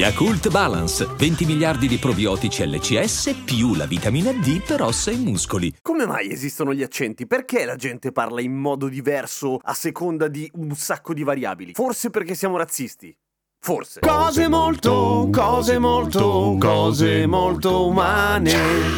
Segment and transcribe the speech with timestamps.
[0.00, 5.74] Yakult Balance, 20 miliardi di probiotici LCS più la vitamina D per ossa e muscoli.
[5.82, 7.26] Come mai esistono gli accenti?
[7.26, 11.74] Perché la gente parla in modo diverso a seconda di un sacco di variabili?
[11.74, 13.14] Forse perché siamo razzisti.
[13.62, 14.00] Forse.
[14.00, 18.54] Cose molto, cose molto, cose molto umane.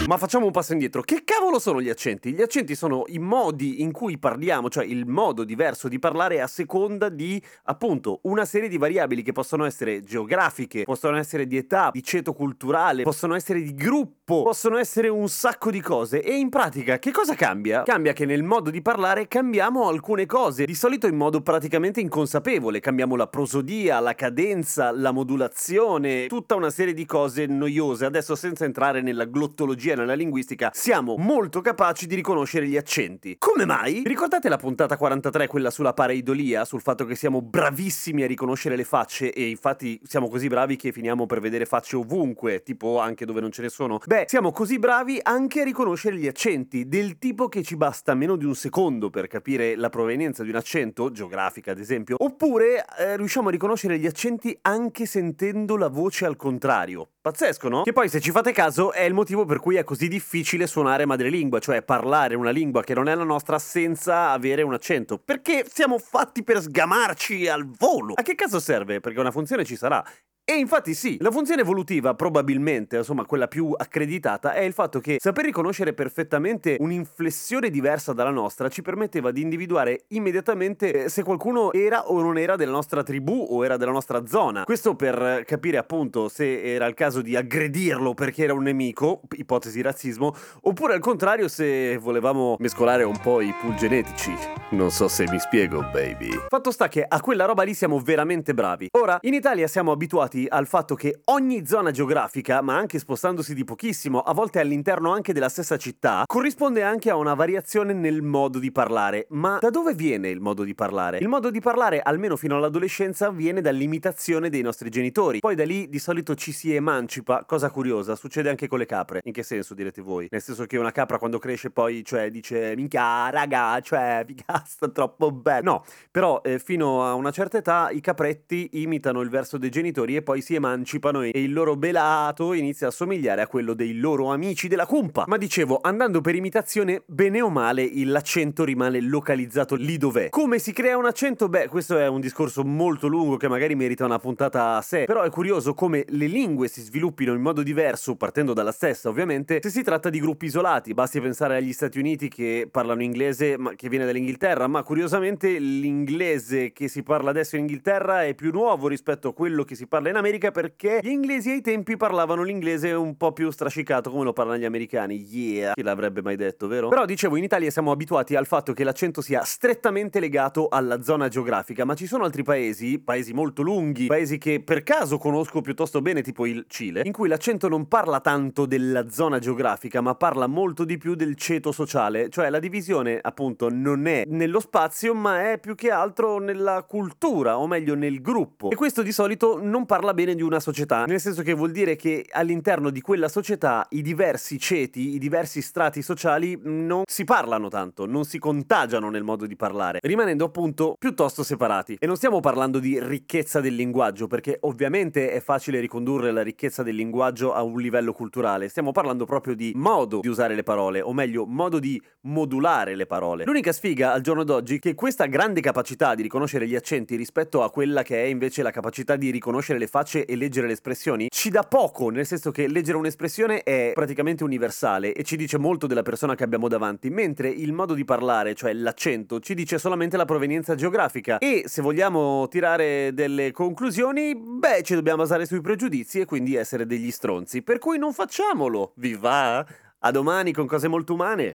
[0.06, 1.02] Ma facciamo un passo indietro.
[1.02, 2.32] Che cavolo sono gli accenti?
[2.32, 6.46] Gli accenti sono i modi in cui parliamo, cioè il modo diverso di parlare a
[6.46, 11.90] seconda di, appunto, una serie di variabili che possono essere geografiche, possono essere di età,
[11.92, 16.22] di ceto culturale, possono essere di gruppo, possono essere un sacco di cose.
[16.22, 17.82] E in pratica, che cosa cambia?
[17.82, 22.78] Cambia che nel modo di parlare cambiamo alcune cose, di solito in modo praticamente inconsapevole.
[22.78, 28.04] Cambiamo la prosodia, la cadenza la modulazione, tutta una serie di cose noiose.
[28.04, 33.36] Adesso senza entrare nella glottologia, nella linguistica, siamo molto capaci di riconoscere gli accenti.
[33.38, 34.02] Come mai?
[34.04, 38.84] Ricordate la puntata 43, quella sulla pareidolia, sul fatto che siamo bravissimi a riconoscere le
[38.84, 43.40] facce e infatti siamo così bravi che finiamo per vedere facce ovunque, tipo anche dove
[43.40, 44.00] non ce ne sono.
[44.04, 48.36] Beh, siamo così bravi anche a riconoscere gli accenti, del tipo che ci basta meno
[48.36, 53.16] di un secondo per capire la provenienza di un accento, geografica ad esempio, oppure eh,
[53.16, 57.08] riusciamo a riconoscere gli accenti anche sentendo la voce al contrario.
[57.20, 57.82] Pazzesco, no?
[57.82, 61.06] Che poi, se ci fate caso, è il motivo per cui è così difficile suonare
[61.06, 65.18] madrelingua, cioè parlare una lingua che non è la nostra senza avere un accento.
[65.18, 68.14] Perché siamo fatti per sgamarci al volo.
[68.14, 69.00] A che caso serve?
[69.00, 70.04] Perché una funzione ci sarà.
[70.44, 75.18] E infatti sì, la funzione evolutiva probabilmente, insomma quella più accreditata, è il fatto che
[75.20, 81.72] saper riconoscere perfettamente un'inflessione diversa dalla nostra ci permetteva di individuare immediatamente eh, se qualcuno
[81.72, 84.64] era o non era della nostra tribù o era della nostra zona.
[84.64, 89.80] Questo per capire appunto se era il caso di aggredirlo perché era un nemico, ipotesi
[89.80, 94.34] razzismo, oppure al contrario se volevamo mescolare un po' i pool genetici.
[94.70, 96.30] Non so se mi spiego, baby.
[96.48, 98.88] Fatto sta che a quella roba lì siamo veramente bravi.
[98.98, 103.64] Ora, in Italia siamo abituati al fatto che ogni zona geografica, ma anche spostandosi di
[103.64, 108.58] pochissimo, a volte all'interno anche della stessa città, corrisponde anche a una variazione nel modo
[108.58, 109.26] di parlare.
[109.30, 111.18] Ma da dove viene il modo di parlare?
[111.18, 115.40] Il modo di parlare, almeno fino all'adolescenza, viene dall'imitazione dei nostri genitori.
[115.40, 119.20] Poi da lì di solito ci si emancipa, cosa curiosa, succede anche con le capre.
[119.24, 120.28] In che senso direte voi?
[120.30, 124.88] Nel senso che una capra quando cresce poi, cioè, dice minchia, raga, cioè, figa, sta
[124.88, 125.70] troppo bello.
[125.70, 130.16] No, però eh, fino a una certa età i capretti imitano il verso dei genitori
[130.16, 134.30] e poi si emancipano e il loro belato inizia a somigliare a quello dei loro
[134.32, 135.24] amici della cumpa.
[135.26, 140.30] Ma dicevo, andando per imitazione, bene o male, l'accento rimane localizzato lì dov'è.
[140.30, 141.48] Come si crea un accento?
[141.48, 145.22] Beh, questo è un discorso molto lungo che magari merita una puntata a sé, però
[145.22, 149.70] è curioso come le lingue si sviluppino in modo diverso, partendo dalla stessa ovviamente, se
[149.70, 150.94] si tratta di gruppi isolati.
[150.94, 156.72] Basti pensare agli Stati Uniti che parlano inglese, ma che viene dall'Inghilterra, ma curiosamente l'inglese
[156.72, 160.08] che si parla adesso in Inghilterra è più nuovo rispetto a quello che si parla
[160.08, 164.32] in America perché gli inglesi ai tempi parlavano l'inglese un po' più strascicato come lo
[164.32, 165.16] parlano gli americani.
[165.16, 166.88] Yeah, chi l'avrebbe mai detto, vero?
[166.88, 171.28] Però dicevo, in Italia siamo abituati al fatto che l'accento sia strettamente legato alla zona
[171.28, 176.00] geografica, ma ci sono altri paesi, paesi molto lunghi, paesi che per caso conosco piuttosto
[176.00, 180.46] bene, tipo il Cile, in cui l'accento non parla tanto della zona geografica, ma parla
[180.46, 185.52] molto di più del ceto sociale, cioè la divisione appunto non è nello spazio, ma
[185.52, 188.70] è più che altro nella cultura, o meglio nel gruppo.
[188.70, 191.94] E questo di solito non parla bene di una società, nel senso che vuol dire
[191.94, 197.68] che all'interno di quella società i diversi ceti, i diversi strati sociali non si parlano
[197.68, 201.98] tanto, non si contagiano nel modo di parlare, rimanendo appunto piuttosto separati.
[202.00, 206.82] E non stiamo parlando di ricchezza del linguaggio, perché ovviamente è facile ricondurre la ricchezza
[206.82, 211.00] del linguaggio a un livello culturale, stiamo parlando proprio di modo di usare le parole,
[211.00, 213.44] o meglio, modo di modulare le parole.
[213.44, 217.62] L'unica sfiga al giorno d'oggi è che questa grande capacità di riconoscere gli accenti rispetto
[217.62, 221.28] a quella che è invece la capacità di riconoscere le facce e leggere le espressioni
[221.28, 225.86] ci dà poco, nel senso che leggere un'espressione è praticamente universale e ci dice molto
[225.86, 230.16] della persona che abbiamo davanti, mentre il modo di parlare, cioè l'accento, ci dice solamente
[230.16, 231.36] la provenienza geografica.
[231.36, 236.86] E se vogliamo tirare delle conclusioni, beh, ci dobbiamo basare sui pregiudizi e quindi essere
[236.86, 237.60] degli stronzi.
[237.60, 238.92] Per cui non facciamolo!
[238.96, 239.66] Vi va?
[239.98, 241.52] A domani con cose molto umane!